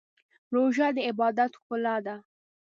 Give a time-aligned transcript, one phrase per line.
[0.53, 2.15] روژه د عبادت ښکلا ده.